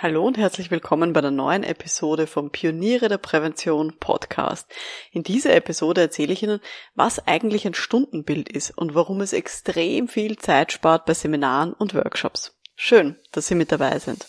[0.00, 4.72] Hallo und herzlich willkommen bei der neuen Episode vom Pioniere der Prävention Podcast.
[5.10, 6.60] In dieser Episode erzähle ich Ihnen,
[6.94, 11.94] was eigentlich ein Stundenbild ist und warum es extrem viel Zeit spart bei Seminaren und
[11.94, 12.56] Workshops.
[12.76, 14.24] Schön, dass Sie mit dabei sind.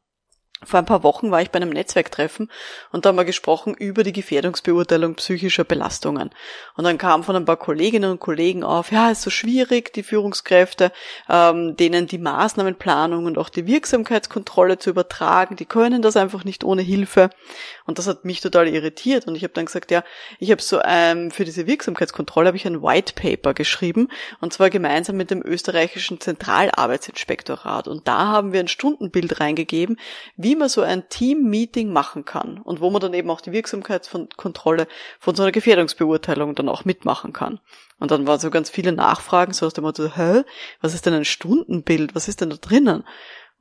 [0.65, 2.49] Vor ein paar Wochen war ich bei einem Netzwerktreffen
[2.91, 6.29] und da haben wir gesprochen über die Gefährdungsbeurteilung psychischer Belastungen.
[6.75, 9.93] Und dann kam von ein paar Kolleginnen und Kollegen auf, ja, es ist so schwierig,
[9.93, 10.91] die Führungskräfte,
[11.29, 16.63] ähm, denen die Maßnahmenplanung und auch die Wirksamkeitskontrolle zu übertragen, die können das einfach nicht
[16.63, 17.29] ohne Hilfe.
[17.85, 19.27] Und das hat mich total irritiert.
[19.27, 20.03] Und ich habe dann gesagt, ja,
[20.39, 24.07] ich habe so ähm, für diese Wirksamkeitskontrolle habe ich ein White Paper geschrieben
[24.39, 27.87] und zwar gemeinsam mit dem österreichischen Zentralarbeitsinspektorat.
[27.87, 29.97] Und da haben wir ein Stundenbild reingegeben,
[30.37, 33.51] wie wie man so ein Team-Meeting machen kann und wo man dann eben auch die
[33.51, 34.87] Wirksamkeitskontrolle
[35.19, 37.59] von so einer Gefährdungsbeurteilung dann auch mitmachen kann.
[37.99, 40.43] Und dann waren so ganz viele Nachfragen, so aus dem Motto, hä,
[40.79, 42.13] was ist denn ein Stundenbild?
[42.13, 43.03] Was ist denn da drinnen?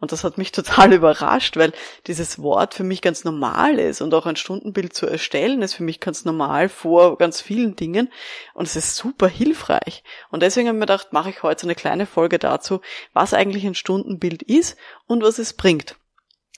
[0.00, 1.72] Und das hat mich total überrascht, weil
[2.06, 5.84] dieses Wort für mich ganz normal ist und auch ein Stundenbild zu erstellen ist für
[5.84, 8.12] mich ganz normal vor ganz vielen Dingen
[8.52, 10.04] und es ist super hilfreich.
[10.30, 12.82] Und deswegen habe ich mir gedacht, mache ich heute eine kleine Folge dazu,
[13.14, 14.76] was eigentlich ein Stundenbild ist
[15.06, 15.96] und was es bringt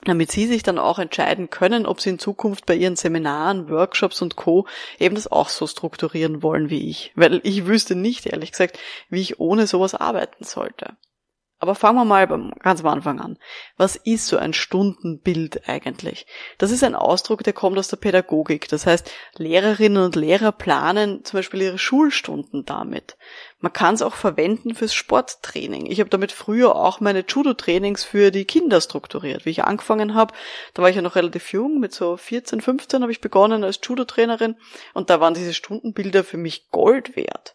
[0.03, 4.21] damit Sie sich dann auch entscheiden können, ob Sie in Zukunft bei Ihren Seminaren, Workshops
[4.21, 4.67] und Co.
[4.99, 7.11] eben das auch so strukturieren wollen wie ich.
[7.15, 8.77] Weil ich wüsste nicht, ehrlich gesagt,
[9.09, 10.95] wie ich ohne sowas arbeiten sollte.
[11.57, 12.27] Aber fangen wir mal
[12.59, 13.37] ganz am Anfang an.
[13.77, 16.27] Was ist so ein Stundenbild eigentlich?
[16.57, 18.67] Das ist ein Ausdruck, der kommt aus der Pädagogik.
[18.67, 23.15] Das heißt, Lehrerinnen und Lehrer planen zum Beispiel ihre Schulstunden damit.
[23.59, 25.85] Man kann es auch verwenden fürs Sporttraining.
[25.85, 29.45] Ich habe damit früher auch meine Judo-Trainings für die Kinder strukturiert.
[29.45, 30.35] Wie ich angefangen habe,
[30.73, 33.79] da war ich ja noch relativ jung, mit so 14, 15 habe ich begonnen als
[33.81, 34.57] Judo-Trainerin
[34.93, 37.54] und da waren diese Stundenbilder für mich Gold wert.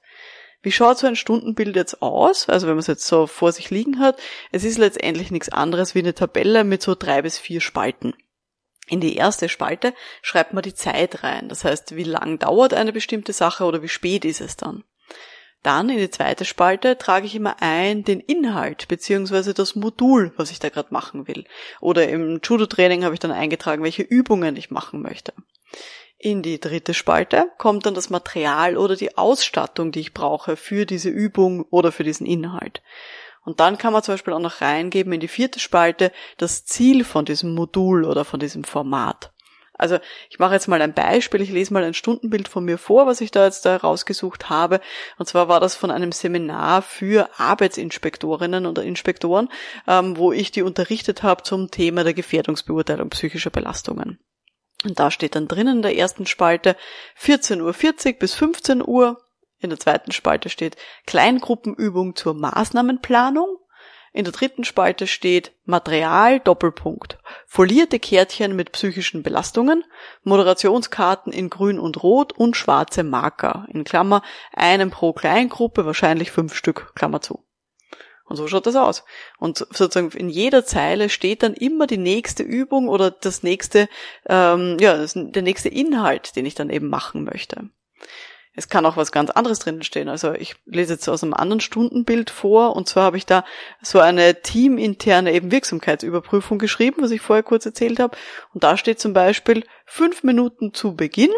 [0.62, 2.48] Wie schaut so ein Stundenbild jetzt aus?
[2.48, 4.19] Also wenn man es jetzt so vor sich liegen hat,
[4.53, 8.15] es ist letztendlich nichts anderes wie eine Tabelle mit so drei bis vier Spalten.
[8.87, 11.49] In die erste Spalte schreibt man die Zeit rein.
[11.49, 14.84] Das heißt, wie lang dauert eine bestimmte Sache oder wie spät ist es dann.
[15.62, 20.50] Dann in die zweite Spalte trage ich immer ein den Inhalt beziehungsweise das Modul, was
[20.50, 21.44] ich da gerade machen will.
[21.81, 25.34] Oder im Judo-Training habe ich dann eingetragen, welche Übungen ich machen möchte.
[26.22, 30.84] In die dritte Spalte kommt dann das Material oder die Ausstattung, die ich brauche für
[30.84, 32.82] diese Übung oder für diesen Inhalt.
[33.42, 37.04] Und dann kann man zum Beispiel auch noch reingeben in die vierte Spalte das Ziel
[37.04, 39.32] von diesem Modul oder von diesem Format.
[39.72, 39.98] Also
[40.28, 43.22] ich mache jetzt mal ein Beispiel, ich lese mal ein Stundenbild von mir vor, was
[43.22, 44.82] ich da jetzt da rausgesucht habe.
[45.16, 49.48] Und zwar war das von einem Seminar für Arbeitsinspektorinnen oder Inspektoren,
[49.88, 54.19] ähm, wo ich die unterrichtet habe zum Thema der Gefährdungsbeurteilung psychischer Belastungen.
[54.85, 56.77] Und da steht dann drinnen in der ersten Spalte
[57.21, 57.61] 14.40
[58.15, 59.21] Uhr bis 15 Uhr.
[59.59, 63.59] In der zweiten Spalte steht Kleingruppenübung zur Maßnahmenplanung.
[64.12, 67.19] In der dritten Spalte steht Material Doppelpunkt.
[67.47, 69.85] Folierte Kärtchen mit psychischen Belastungen,
[70.25, 73.67] Moderationskarten in grün und rot und schwarze Marker.
[73.69, 74.23] In Klammer
[74.53, 77.44] einem pro Kleingruppe, wahrscheinlich fünf Stück, Klammer zu.
[78.31, 79.03] Und so schaut das aus.
[79.41, 83.88] Und sozusagen in jeder Zeile steht dann immer die nächste Übung oder das nächste,
[84.29, 87.71] ähm, ja, das, der nächste Inhalt, den ich dann eben machen möchte.
[88.55, 90.09] Es kann auch was ganz anderes drinnen stehen.
[90.09, 93.44] Also ich lese jetzt aus einem anderen Stundenbild vor und zwar habe ich da
[93.82, 98.17] so eine teaminterne eben Wirksamkeitsüberprüfung geschrieben, was ich vorher kurz erzählt habe.
[98.55, 101.32] Und da steht zum Beispiel fünf Minuten zu Beginn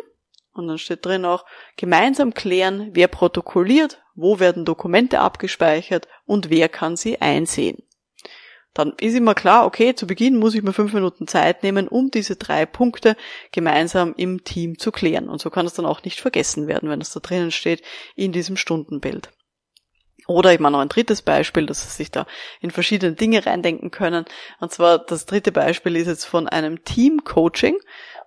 [0.54, 1.44] und dann steht drin auch
[1.76, 7.82] gemeinsam klären, wer protokolliert, wo werden Dokumente abgespeichert und wer kann sie einsehen
[8.75, 12.10] dann ist immer klar, okay, zu Beginn muss ich mir fünf Minuten Zeit nehmen, um
[12.10, 13.16] diese drei Punkte
[13.50, 15.28] gemeinsam im Team zu klären.
[15.28, 17.82] Und so kann es dann auch nicht vergessen werden, wenn es da drinnen steht
[18.16, 19.31] in diesem Stundenbild.
[20.26, 22.26] Oder ich meine noch ein drittes Beispiel, dass Sie sich da
[22.60, 24.24] in verschiedene Dinge reindenken können.
[24.60, 27.76] Und zwar das dritte Beispiel ist jetzt von einem Team-Coaching.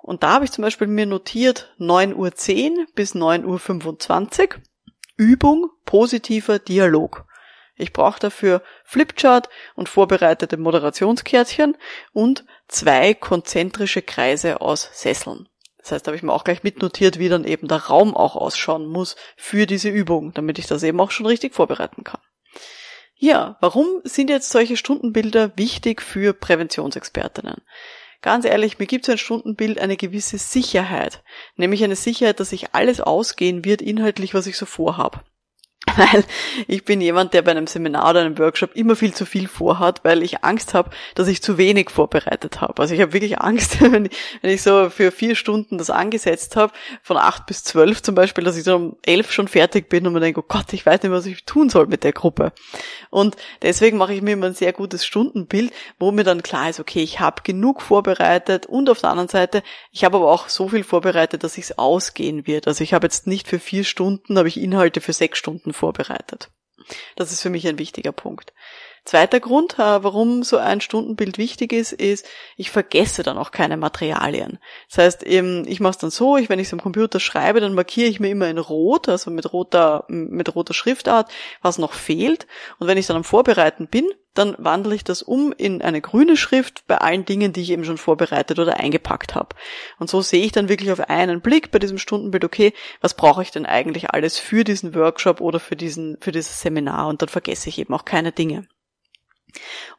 [0.01, 4.61] Und da habe ich zum Beispiel mir notiert 9.10 Uhr bis 9.25 Uhr
[5.17, 7.25] Übung positiver Dialog.
[7.77, 11.77] Ich brauche dafür Flipchart und vorbereitete Moderationskärtchen
[12.13, 15.49] und zwei konzentrische Kreise aus Sesseln.
[15.85, 18.35] Das heißt, da habe ich mir auch gleich mitnotiert, wie dann eben der Raum auch
[18.35, 22.19] ausschauen muss für diese Übung, damit ich das eben auch schon richtig vorbereiten kann.
[23.13, 27.61] Ja, warum sind jetzt solche Stundenbilder wichtig für Präventionsexpertinnen?
[28.23, 31.23] Ganz ehrlich, mir gibt so ein Stundenbild eine gewisse Sicherheit,
[31.55, 35.21] nämlich eine Sicherheit, dass sich alles ausgehen wird inhaltlich, was ich so vorhabe.
[35.97, 36.23] weil
[36.67, 40.03] ich bin jemand, der bei einem Seminar oder einem Workshop immer viel zu viel vorhat,
[40.03, 42.81] weil ich Angst habe, dass ich zu wenig vorbereitet habe.
[42.81, 44.11] Also ich habe wirklich Angst, wenn ich,
[44.41, 48.43] wenn ich so für vier Stunden das angesetzt habe, von acht bis zwölf zum Beispiel,
[48.43, 51.03] dass ich so um elf schon fertig bin und mir denke, oh Gott, ich weiß
[51.03, 52.51] nicht, was ich tun soll mit der Gruppe.
[53.09, 56.79] Und deswegen mache ich mir immer ein sehr gutes Stundenbild, wo mir dann klar ist,
[56.79, 60.69] okay, ich habe genug vorbereitet und auf der anderen Seite, ich habe aber auch so
[60.69, 62.67] viel vorbereitet, dass es ausgehen wird.
[62.67, 65.84] Also ich habe jetzt nicht für vier Stunden, habe ich Inhalte für sechs Stunden vorbereitet.
[67.15, 68.53] Das ist für mich ein wichtiger Punkt.
[69.05, 72.25] Zweiter Grund, äh, warum so ein Stundenbild wichtig ist, ist,
[72.57, 74.57] ich vergesse dann auch keine Materialien.
[74.89, 77.75] Das heißt, ich mache es dann so, ich, wenn ich es am Computer schreibe, dann
[77.75, 81.31] markiere ich mir immer in Rot, also mit roter, mit roter Schriftart,
[81.61, 82.47] was noch fehlt.
[82.79, 86.35] Und wenn ich dann am Vorbereiten bin, dann wandle ich das um in eine grüne
[86.35, 89.55] Schrift bei allen Dingen, die ich eben schon vorbereitet oder eingepackt habe.
[89.99, 93.43] Und so sehe ich dann wirklich auf einen Blick bei diesem Stundenbild, okay, was brauche
[93.43, 97.07] ich denn eigentlich alles für diesen Workshop oder für diesen, für dieses Seminar?
[97.07, 98.67] Und dann vergesse ich eben auch keine Dinge.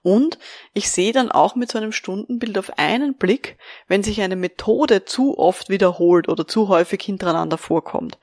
[0.02, 0.38] Und
[0.74, 3.58] ich sehe dann auch mit so einem Stundenbild auf einen Blick,
[3.88, 8.18] wenn sich eine Methode zu oft wiederholt oder zu häufig hintereinander vorkommt.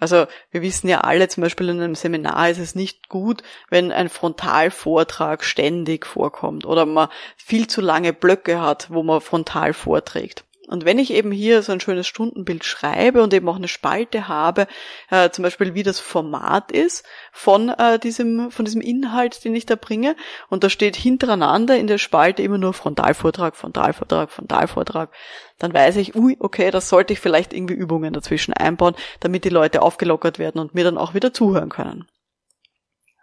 [0.00, 3.92] Also wir wissen ja alle, zum Beispiel in einem Seminar ist es nicht gut, wenn
[3.92, 10.44] ein Frontalvortrag ständig vorkommt oder man viel zu lange Blöcke hat, wo man frontal vorträgt.
[10.68, 14.28] Und wenn ich eben hier so ein schönes Stundenbild schreibe und eben auch eine Spalte
[14.28, 14.66] habe,
[15.10, 19.64] äh, zum Beispiel wie das Format ist von äh, diesem, von diesem Inhalt, den ich
[19.64, 20.14] da bringe,
[20.50, 25.10] und da steht hintereinander in der Spalte immer nur Frontalvortrag, Frontalvortrag, Frontalvortrag,
[25.58, 29.48] dann weiß ich, ui, okay, das sollte ich vielleicht irgendwie Übungen dazwischen einbauen, damit die
[29.48, 32.06] Leute aufgelockert werden und mir dann auch wieder zuhören können.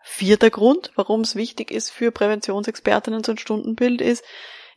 [0.07, 4.23] Vierter Grund, warum es wichtig ist für Präventionsexpertinnen so ein Stundenbild ist,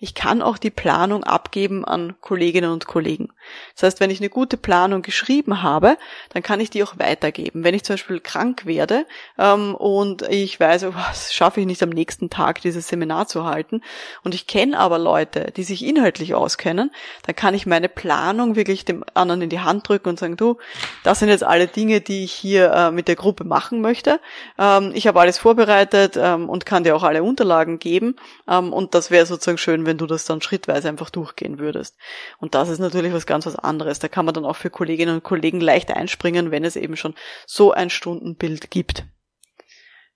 [0.00, 3.30] ich kann auch die Planung abgeben an Kolleginnen und Kollegen.
[3.74, 5.96] Das heißt, wenn ich eine gute Planung geschrieben habe,
[6.32, 7.64] dann kann ich die auch weitergeben.
[7.64, 9.06] Wenn ich zum Beispiel krank werde
[9.38, 13.44] ähm, und ich weiß, oh, was schaffe ich nicht am nächsten Tag, dieses Seminar zu
[13.44, 13.82] halten,
[14.22, 16.92] und ich kenne aber Leute, die sich inhaltlich auskennen,
[17.26, 20.58] dann kann ich meine Planung wirklich dem anderen in die Hand drücken und sagen, du,
[21.02, 24.20] das sind jetzt alle Dinge, die ich hier äh, mit der Gruppe machen möchte.
[24.58, 28.14] Ähm, ich habe alles vorbereitet ähm, und kann dir auch alle Unterlagen geben.
[28.48, 31.96] Ähm, und das wäre sozusagen schön, wenn du das dann schrittweise einfach durchgehen würdest.
[32.38, 33.98] Und das ist natürlich was ganz was anderes.
[33.98, 37.16] Da kann man dann auch für Kolleginnen und Kollegen leicht einspringen, wenn es eben schon
[37.44, 39.04] so ein Stundenbild gibt.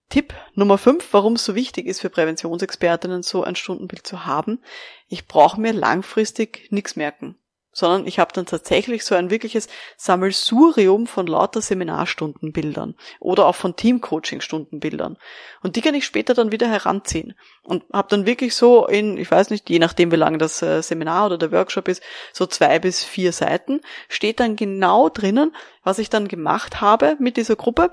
[0.09, 4.63] Tipp Nummer 5, warum es so wichtig ist für Präventionsexpertinnen, so ein Stundenbild zu haben.
[5.09, 7.37] Ich brauche mir langfristig nichts merken
[7.73, 13.77] sondern ich habe dann tatsächlich so ein wirkliches Sammelsurium von lauter Seminarstundenbildern oder auch von
[13.77, 15.17] Teamcoaching-Stundenbildern.
[15.63, 19.31] Und die kann ich später dann wieder heranziehen und habe dann wirklich so in, ich
[19.31, 22.03] weiß nicht, je nachdem wie lang das äh, Seminar oder der Workshop ist,
[22.33, 27.37] so zwei bis vier Seiten, steht dann genau drinnen, was ich dann gemacht habe mit
[27.37, 27.93] dieser Gruppe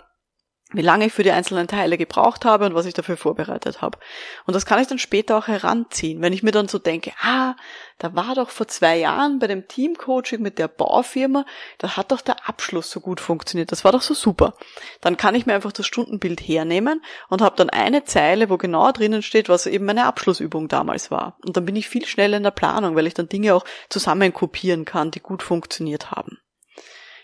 [0.71, 3.97] wie lange ich für die einzelnen Teile gebraucht habe und was ich dafür vorbereitet habe.
[4.45, 7.55] Und das kann ich dann später auch heranziehen, wenn ich mir dann so denke, ah,
[7.97, 11.45] da war doch vor zwei Jahren bei dem Teamcoaching mit der Baufirma,
[11.79, 14.53] da hat doch der Abschluss so gut funktioniert, das war doch so super.
[15.01, 18.91] Dann kann ich mir einfach das Stundenbild hernehmen und habe dann eine Zeile, wo genau
[18.91, 21.38] drinnen steht, was eben meine Abschlussübung damals war.
[21.43, 24.33] Und dann bin ich viel schneller in der Planung, weil ich dann Dinge auch zusammen
[24.33, 26.38] kopieren kann, die gut funktioniert haben.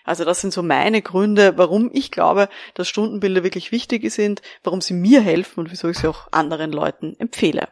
[0.05, 4.79] Also das sind so meine Gründe, warum ich glaube, dass Stundenbilder wirklich wichtig sind, warum
[4.79, 7.67] sie mir helfen und wieso ich sie auch anderen Leuten empfehle.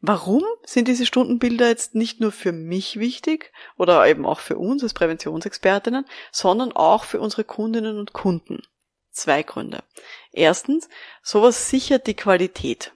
[0.00, 4.82] Warum sind diese Stundenbilder jetzt nicht nur für mich wichtig oder eben auch für uns
[4.82, 8.62] als Präventionsexpertinnen, sondern auch für unsere Kundinnen und Kunden?
[9.10, 9.84] Zwei Gründe.
[10.32, 10.88] Erstens,
[11.22, 12.94] sowas sichert die Qualität.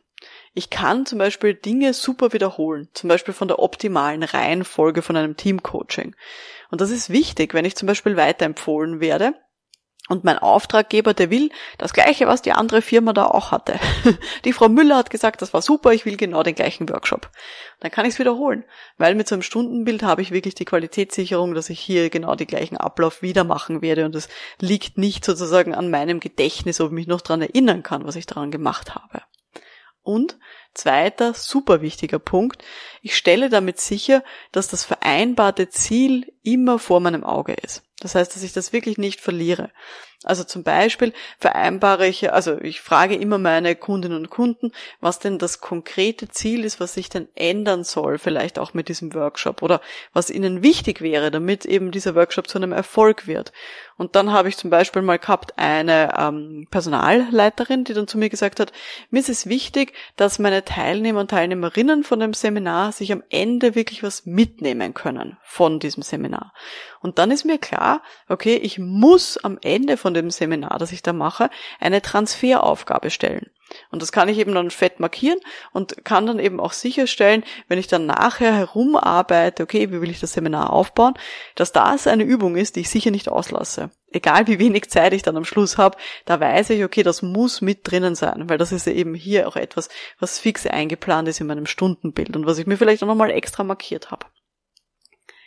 [0.59, 5.37] Ich kann zum Beispiel Dinge super wiederholen, zum Beispiel von der optimalen Reihenfolge von einem
[5.37, 6.17] Teamcoaching.
[6.71, 9.35] Und das ist wichtig, wenn ich zum Beispiel weiterempfohlen werde,
[10.09, 13.79] und mein Auftraggeber, der will das Gleiche, was die andere Firma da auch hatte.
[14.45, 17.29] Die Frau Müller hat gesagt, das war super, ich will genau den gleichen Workshop.
[17.81, 18.65] Dann kann ich es wiederholen,
[18.99, 22.47] weil mit so einem Stundenbild habe ich wirklich die Qualitätssicherung, dass ich hier genau den
[22.47, 24.29] gleichen Ablauf wieder machen werde und es
[24.61, 28.27] liegt nicht sozusagen an meinem Gedächtnis, ob ich mich noch daran erinnern kann, was ich
[28.27, 29.23] daran gemacht habe.
[30.07, 30.39] Und
[30.77, 32.63] zweiter super wichtiger Punkt,
[33.03, 37.83] ich stelle damit sicher, dass das vereinbarte Ziel immer vor meinem Auge ist.
[38.01, 39.71] Das heißt, dass ich das wirklich nicht verliere.
[40.25, 45.39] Also zum Beispiel vereinbare ich, also ich frage immer meine Kundinnen und Kunden, was denn
[45.39, 49.81] das konkrete Ziel ist, was sich denn ändern soll, vielleicht auch mit diesem Workshop oder
[50.13, 53.53] was ihnen wichtig wäre, damit eben dieser Workshop zu einem Erfolg wird.
[53.99, 58.29] Und dann habe ich zum Beispiel mal gehabt eine ähm, Personalleiterin, die dann zu mir
[58.29, 58.73] gesagt hat,
[59.11, 63.75] mir ist es wichtig, dass meine Teilnehmer und Teilnehmerinnen von dem Seminar sich am Ende
[63.75, 66.53] wirklich was mitnehmen können von diesem Seminar.
[67.01, 71.03] Und dann ist mir klar, okay, ich muss am Ende von dem Seminar, das ich
[71.03, 71.49] da mache,
[71.81, 73.51] eine Transferaufgabe stellen.
[73.91, 75.39] Und das kann ich eben dann fett markieren
[75.73, 80.21] und kann dann eben auch sicherstellen, wenn ich dann nachher herumarbeite, okay, wie will ich
[80.21, 81.15] das Seminar aufbauen,
[81.55, 83.91] dass das eine Übung ist, die ich sicher nicht auslasse.
[84.17, 87.61] Egal wie wenig Zeit ich dann am Schluss habe, da weiß ich, okay, das muss
[87.61, 91.43] mit drinnen sein, weil das ist ja eben hier auch etwas, was fix eingeplant ist
[91.43, 94.25] in meinem Stundenbild und was ich mir vielleicht auch nochmal extra markiert habe.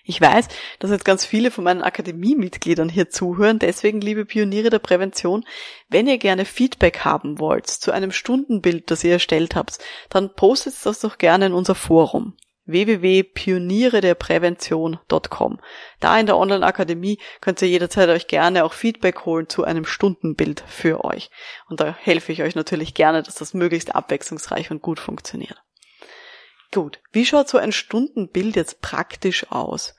[0.04, 3.58] Ich weiß, dass jetzt ganz viele von meinen Akademiemitgliedern hier zuhören.
[3.58, 5.46] Deswegen, liebe Pioniere der Prävention,
[5.88, 10.76] wenn ihr gerne Feedback haben wollt zu einem Stundenbild, das ihr erstellt habt, dann postet
[10.84, 12.36] das doch gerne in unser Forum
[12.72, 15.60] www.pionierederprävention.com.
[16.00, 20.64] Da in der Online-Akademie könnt ihr jederzeit euch gerne auch Feedback holen zu einem Stundenbild
[20.68, 21.30] für euch.
[21.68, 25.62] Und da helfe ich euch natürlich gerne, dass das möglichst abwechslungsreich und gut funktioniert.
[26.72, 29.96] Gut, wie schaut so ein Stundenbild jetzt praktisch aus?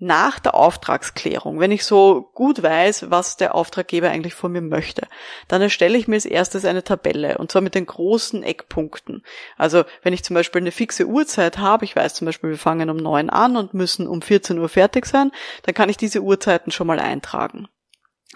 [0.00, 5.08] Nach der Auftragsklärung, wenn ich so gut weiß, was der Auftraggeber eigentlich von mir möchte,
[5.48, 9.24] dann erstelle ich mir als erstes eine Tabelle und zwar mit den großen Eckpunkten.
[9.56, 12.90] Also wenn ich zum Beispiel eine fixe Uhrzeit habe, ich weiß zum Beispiel, wir fangen
[12.90, 15.32] um neun an und müssen um 14 Uhr fertig sein,
[15.64, 17.68] dann kann ich diese Uhrzeiten schon mal eintragen.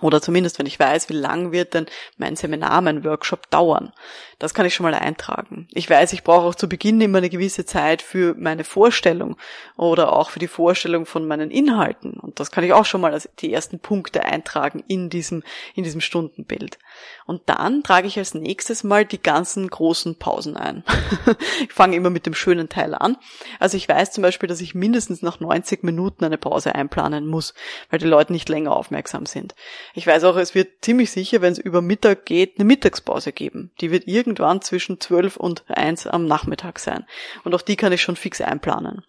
[0.02, 1.86] Oder zumindest, wenn ich weiß, wie lang wird denn
[2.18, 3.92] mein Seminar, mein Workshop dauern.
[4.40, 5.68] Das kann ich schon mal eintragen.
[5.70, 9.36] Ich weiß, ich brauche auch zu Beginn immer eine gewisse Zeit für meine Vorstellung
[9.76, 12.14] oder auch für die Vorstellung von meinen Inhalten.
[12.14, 15.44] Und das kann ich auch schon mal als die ersten Punkte eintragen in diesem,
[15.76, 16.78] in diesem Stundenbild.
[17.24, 20.82] Und dann trage ich als nächstes mal die ganzen großen Pausen ein.
[21.62, 23.16] ich fange immer mit dem schönen Teil an.
[23.60, 27.54] Also ich weiß zum Beispiel, dass ich mindestens nach 90 Minuten eine Pause einplanen muss,
[27.90, 29.54] weil die Leute nicht länger aufmerksam sind.
[29.94, 33.72] Ich weiß auch, es wird ziemlich sicher, wenn es über Mittag geht, eine Mittagspause geben.
[33.80, 37.06] Die wird irgendwann zwischen 12 und 1 am Nachmittag sein.
[37.44, 39.04] Und auch die kann ich schon fix einplanen.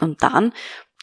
[0.00, 0.52] Und dann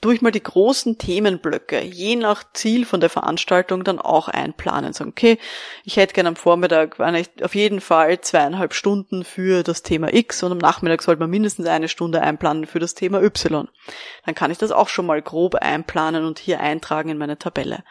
[0.01, 4.93] tue ich mal die großen Themenblöcke, je nach Ziel von der Veranstaltung, dann auch einplanen.
[4.93, 5.37] Sagen, okay,
[5.83, 6.99] ich hätte gerne am Vormittag
[7.41, 11.67] auf jeden Fall zweieinhalb Stunden für das Thema X und am Nachmittag sollte man mindestens
[11.67, 13.67] eine Stunde einplanen für das Thema Y.
[14.25, 17.83] Dann kann ich das auch schon mal grob einplanen und hier eintragen in meine Tabelle.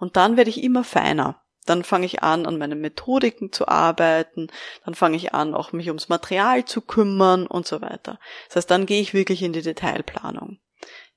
[0.00, 1.40] Und dann werde ich immer feiner.
[1.66, 4.48] Dann fange ich an, an meinen Methodiken zu arbeiten.
[4.84, 8.18] Dann fange ich an, auch mich ums Material zu kümmern und so weiter.
[8.48, 10.58] Das heißt, dann gehe ich wirklich in die Detailplanung.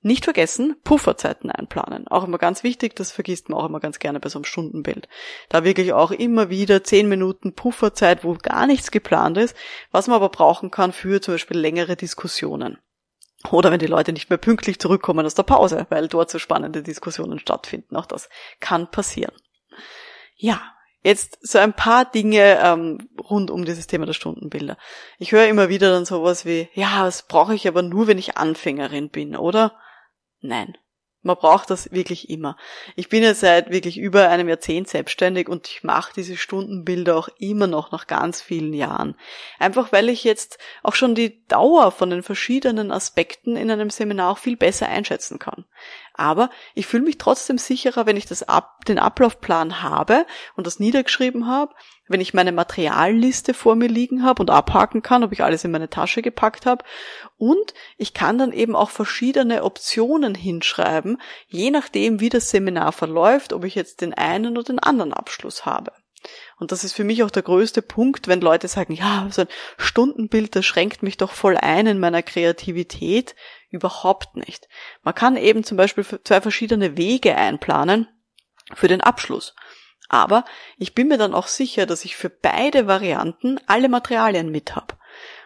[0.06, 2.10] Nicht vergessen, Pufferzeiten einplanen.
[2.10, 5.08] Auch immer ganz wichtig, das vergisst man auch immer ganz gerne bei so einem Stundenbild.
[5.48, 9.56] Da wirklich auch immer wieder zehn Minuten Pufferzeit, wo gar nichts geplant ist,
[9.92, 12.80] was man aber brauchen kann für zum Beispiel längere Diskussionen.
[13.52, 16.82] Oder wenn die Leute nicht mehr pünktlich zurückkommen aus der Pause, weil dort so spannende
[16.82, 17.96] Diskussionen stattfinden.
[17.96, 19.36] Auch das kann passieren.
[20.36, 20.62] Ja,
[21.04, 24.78] Jetzt so ein paar Dinge ähm, rund um dieses Thema der Stundenbilder.
[25.20, 28.38] Ich höre immer wieder dann sowas wie, ja, das brauche ich aber nur, wenn ich
[28.38, 29.78] Anfängerin bin, oder?
[30.40, 30.78] Nein.
[31.24, 32.58] Man braucht das wirklich immer.
[32.96, 37.30] Ich bin ja seit wirklich über einem Jahrzehnt selbstständig und ich mache diese Stundenbilder auch
[37.40, 39.16] immer noch nach ganz vielen Jahren.
[39.58, 44.32] Einfach weil ich jetzt auch schon die Dauer von den verschiedenen Aspekten in einem Seminar
[44.32, 45.66] auch viel besser einschätzen kann.
[46.14, 50.80] Aber ich fühle mich trotzdem sicherer, wenn ich das ab, den Ablaufplan habe und das
[50.80, 51.74] niedergeschrieben habe,
[52.08, 55.72] wenn ich meine Materialliste vor mir liegen habe und abhaken kann, ob ich alles in
[55.72, 56.86] meine Tasche gepackt habe.
[57.38, 63.54] Und ich kann dann eben auch verschiedene Optionen hinschreiben, je nachdem, wie das Seminar verläuft,
[63.54, 65.92] ob ich jetzt den einen oder den anderen Abschluss habe.
[66.58, 69.48] Und das ist für mich auch der größte Punkt, wenn Leute sagen, ja, so ein
[69.78, 73.36] Stundenbild, das schränkt mich doch voll ein in meiner Kreativität.
[73.70, 74.68] Überhaupt nicht.
[75.02, 78.08] Man kann eben zum Beispiel zwei verschiedene Wege einplanen
[78.74, 79.56] für den Abschluss.
[80.10, 80.46] Aber
[80.78, 84.96] ich bin mir dann auch sicher, dass ich für beide Varianten alle Materialien mit habe.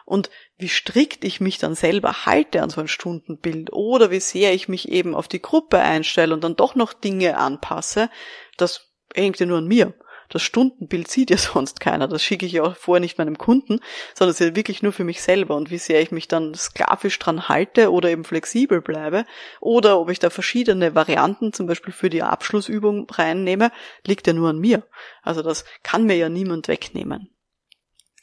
[0.06, 4.54] Und wie strikt ich mich dann selber halte an so ein Stundenbild oder wie sehr
[4.54, 8.10] ich mich eben auf die Gruppe einstelle und dann doch noch Dinge anpasse,
[8.58, 9.94] das hängt ja nur an mir.
[10.30, 12.08] Das Stundenbild sieht ja sonst keiner.
[12.08, 13.80] Das schicke ich ja auch vorher nicht meinem Kunden,
[14.14, 15.56] sondern es ist ja wirklich nur für mich selber.
[15.56, 19.26] Und wie sehr ich mich dann sklavisch dran halte oder eben flexibel bleibe
[19.60, 23.72] oder ob ich da verschiedene Varianten zum Beispiel für die Abschlussübung reinnehme,
[24.06, 24.84] liegt ja nur an mir.
[25.24, 27.30] Also das kann mir ja niemand wegnehmen.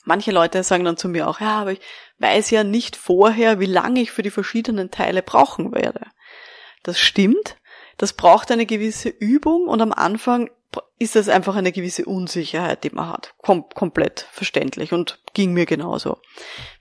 [0.04, 1.80] Manche Leute sagen dann zu mir auch, ja, aber ich
[2.18, 6.06] weiß ja nicht vorher, wie lange ich für die verschiedenen Teile brauchen werde.
[6.82, 7.56] Das stimmt.
[7.96, 10.50] Das braucht eine gewisse Übung und am Anfang
[10.99, 13.35] ist das einfach eine gewisse Unsicherheit, die man hat.
[13.43, 16.19] Kom komplett verständlich und ging mir genauso.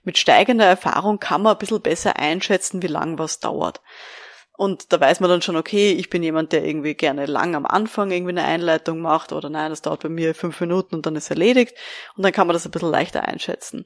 [0.02, 3.80] Mit steigender Erfahrung kann man ein bisschen besser einschätzen, wie lang was dauert.
[4.56, 7.66] Und da weiß man dann schon, okay, ich bin jemand, der irgendwie gerne lang am
[7.66, 11.16] Anfang irgendwie eine Einleitung macht oder nein, das dauert bei mir fünf Minuten und dann
[11.16, 11.76] ist erledigt.
[12.16, 13.84] Und dann kann man das ein bisschen leichter einschätzen.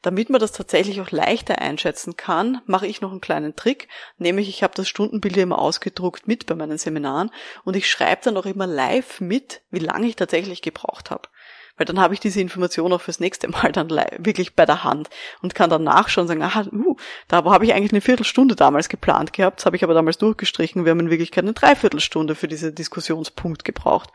[0.00, 4.48] Damit man das tatsächlich auch leichter einschätzen kann, mache ich noch einen kleinen Trick, nämlich
[4.48, 7.30] ich habe das Stundenbild immer ausgedruckt mit bei meinen Seminaren
[7.64, 11.28] und ich schreibe dann auch immer live mit, wie lange ich tatsächlich gebraucht habe.
[11.76, 15.10] Weil dann habe ich diese Information auch fürs nächste Mal dann wirklich bei der Hand
[15.42, 16.96] und kann dann nachschauen sagen, aha, uh,
[17.28, 20.84] da habe ich eigentlich eine Viertelstunde damals geplant gehabt, das habe ich aber damals durchgestrichen,
[20.84, 24.10] wir haben in Wirklichkeit eine Dreiviertelstunde für diesen Diskussionspunkt gebraucht.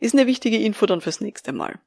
[0.00, 1.78] Ist eine wichtige Info dann fürs nächste Mal.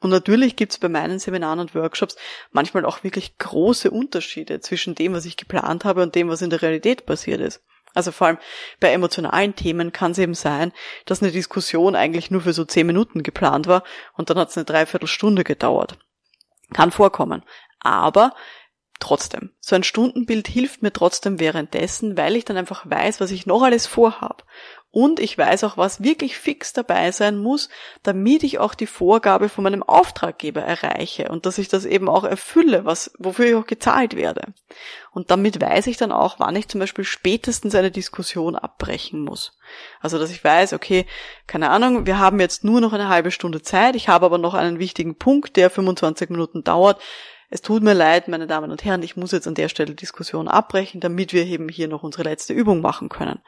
[0.00, 2.16] Und natürlich gibt's bei meinen Seminaren und Workshops
[2.52, 6.48] manchmal auch wirklich große Unterschiede zwischen dem, was ich geplant habe und dem, was in
[6.48, 7.62] der Realität passiert ist.
[7.94, 8.38] Also vor allem
[8.78, 10.72] bei emotionalen Themen kann es eben sein,
[11.06, 13.82] dass eine Diskussion eigentlich nur für so zehn Minuten geplant war
[14.14, 15.98] und dann hat es eine Dreiviertelstunde gedauert.
[16.72, 17.42] Kann vorkommen.
[17.80, 18.34] Aber
[19.00, 23.46] trotzdem, so ein Stundenbild hilft mir trotzdem währenddessen, weil ich dann einfach weiß, was ich
[23.46, 24.44] noch alles vorhab.
[24.92, 27.68] Und ich weiß auch, was wirklich fix dabei sein muss,
[28.02, 32.24] damit ich auch die Vorgabe von meinem Auftraggeber erreiche und dass ich das eben auch
[32.24, 34.52] erfülle, was, wofür ich auch gezahlt werde.
[35.12, 39.56] Und damit weiß ich dann auch, wann ich zum Beispiel spätestens eine Diskussion abbrechen muss.
[40.00, 41.06] Also, dass ich weiß, okay,
[41.46, 44.54] keine Ahnung, wir haben jetzt nur noch eine halbe Stunde Zeit, ich habe aber noch
[44.54, 47.00] einen wichtigen Punkt, der 25 Minuten dauert
[47.50, 50.48] es tut mir leid, meine Damen und Herren, ich muss jetzt an der Stelle Diskussion
[50.48, 53.40] abbrechen, damit wir eben hier noch unsere letzte Übung machen können.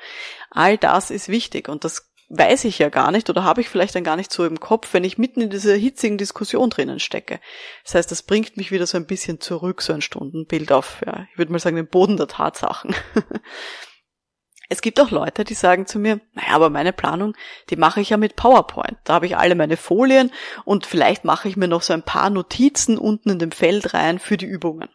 [0.50, 3.94] All das ist wichtig und das weiß ich ja gar nicht oder habe ich vielleicht
[3.94, 7.40] dann gar nicht so im Kopf, wenn ich mitten in dieser hitzigen Diskussion drinnen stecke.
[7.84, 11.26] Das heißt, das bringt mich wieder so ein bisschen zurück, so ein Stundenbild auf, ja,
[11.30, 12.94] ich würde mal sagen, den Boden der Tatsachen.
[14.72, 17.36] Es gibt auch Leute, die sagen zu mir, naja, aber meine Planung,
[17.68, 18.96] die mache ich ja mit PowerPoint.
[19.04, 20.32] Da habe ich alle meine Folien
[20.64, 24.18] und vielleicht mache ich mir noch so ein paar Notizen unten in dem Feld rein
[24.18, 24.88] für die Übungen.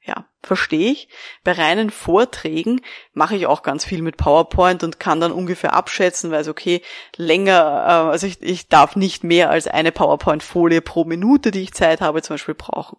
[0.00, 1.10] Ja, verstehe ich.
[1.44, 2.80] Bei reinen Vorträgen
[3.12, 6.80] mache ich auch ganz viel mit PowerPoint und kann dann ungefähr abschätzen, weil es okay,
[7.16, 11.74] länger, äh, also ich, ich darf nicht mehr als eine PowerPoint-Folie pro Minute, die ich
[11.74, 12.96] Zeit habe, zum Beispiel brauchen.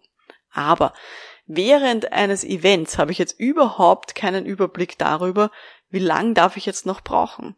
[0.52, 0.92] Aber
[1.46, 5.50] während eines Events habe ich jetzt überhaupt keinen Überblick darüber,
[5.90, 7.56] wie lang darf ich jetzt noch brauchen?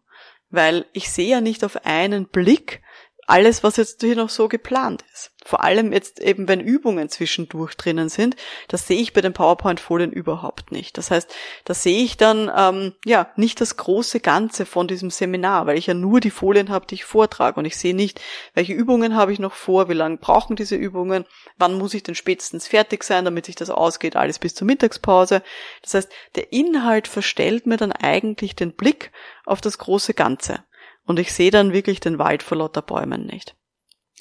[0.51, 2.83] Weil ich sehe ja nicht auf einen Blick
[3.29, 5.33] alles, was jetzt hier noch so geplant ist.
[5.45, 8.37] Vor allem jetzt eben, wenn Übungen zwischendurch drinnen sind,
[8.69, 10.97] das sehe ich bei den PowerPoint-Folien überhaupt nicht.
[10.97, 11.33] Das heißt,
[11.64, 15.87] da sehe ich dann ähm, ja nicht das große Ganze von diesem Seminar, weil ich
[15.87, 18.21] ja nur die Folien habe, die ich vortrage und ich sehe nicht,
[18.55, 21.27] welche Übungen habe ich noch vor, wie lange brauchen diese Übungen,
[21.59, 25.43] wann muss ich denn spätestens fertig sein, damit sich das ausgeht, alles bis zur Mittagspause.
[25.83, 29.12] Das heißt, der Inhalt verstellt mir dann eigentlich den Blick
[29.45, 30.64] auf das große Ganze.
[31.09, 33.57] Und ich sehe dann wirklich den Wald vor lauter Bäumen nicht.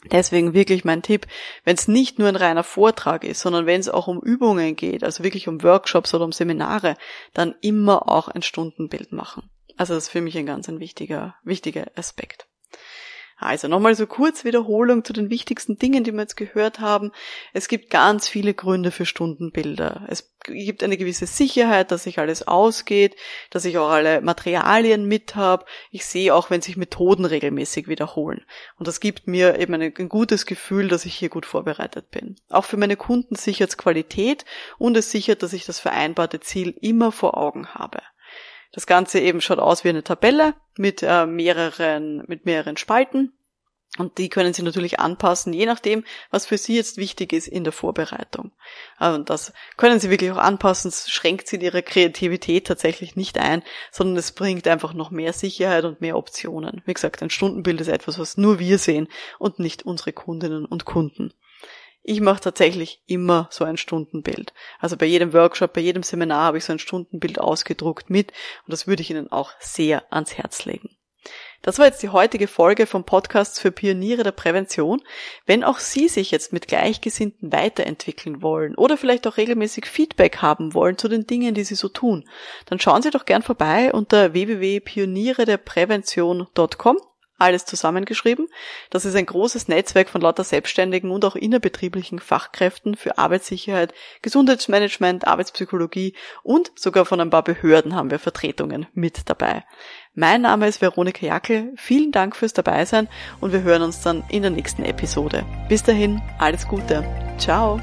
[0.05, 1.27] Deswegen wirklich mein Tipp,
[1.65, 5.03] wenn es nicht nur ein reiner Vortrag ist, sondern wenn es auch um Übungen geht,
[5.03, 6.95] also wirklich um Workshops oder um Seminare,
[7.33, 9.49] dann immer auch ein Stundenbild machen.
[9.75, 12.47] Also das ist für mich ein ganz ein wichtiger, wichtiger Aspekt.
[13.39, 17.11] Also nochmal so kurz Wiederholung zu den wichtigsten Dingen, die wir jetzt gehört haben.
[17.53, 20.07] Es gibt ganz viele Gründe für Stundenbilder.
[20.09, 23.15] Es gibt eine gewisse Sicherheit, dass sich alles ausgeht,
[23.51, 25.65] dass ich auch alle Materialien mit habe.
[25.91, 28.43] Ich sehe auch, wenn sich Methoden regelmäßig wiederholen.
[28.79, 32.37] Und das gibt mir eben ein, gutes Gefühl, dass ich hier gut vorbereitet bin.
[32.49, 34.45] Auch für meine Kunden sichert es Qualität
[34.79, 37.99] und es sichert, dass ich das vereinbarte Ziel immer vor Augen habe.
[38.77, 43.33] Das Ganze eben schaut aus wie eine Tabelle mit äh, mehreren, mit mehreren Spalten.
[43.97, 47.63] Und die können Sie natürlich anpassen, je nachdem, was für Sie jetzt wichtig ist in
[47.63, 48.51] der Vorbereitung.
[48.99, 50.89] Und das können Sie wirklich auch anpassen.
[50.89, 55.33] Es schränkt Sie in Ihrer Kreativität tatsächlich nicht ein, sondern es bringt einfach noch mehr
[55.33, 56.83] Sicherheit und mehr Optionen.
[56.85, 59.07] Wie gesagt, ein Stundenbild ist etwas, was nur wir sehen
[59.39, 61.33] und nicht unsere Kundinnen und Kunden.
[62.09, 64.53] Ich mache tatsächlich immer so ein Stundenbild.
[64.79, 68.31] Also bei jedem Workshop, bei jedem Seminar habe ich so ein Stundenbild ausgedruckt mit
[68.65, 70.95] und das würde ich Ihnen auch sehr ans Herz legen.
[71.63, 75.01] Das war jetzt die heutige Folge vom Podcast für Pioniere der Prävention.
[75.45, 80.73] Wenn auch Sie sich jetzt mit Gleichgesinnten weiterentwickeln wollen oder vielleicht auch regelmäßig Feedback haben
[80.73, 82.23] wollen zu den Dingen, die Sie so tun,
[82.67, 86.99] dann schauen Sie doch gern vorbei unter www.pionierederprävention.com
[87.37, 88.47] alles zusammengeschrieben.
[88.89, 95.27] Das ist ein großes Netzwerk von lauter selbstständigen und auch innerbetrieblichen Fachkräften für Arbeitssicherheit, Gesundheitsmanagement,
[95.27, 99.63] Arbeitspsychologie und sogar von ein paar Behörden haben wir Vertretungen mit dabei.
[100.13, 101.73] Mein Name ist Veronika Jackel.
[101.75, 103.07] Vielen Dank fürs Dabeisein
[103.39, 105.45] und wir hören uns dann in der nächsten Episode.
[105.69, 107.03] Bis dahin, alles Gute.
[107.37, 107.79] Ciao.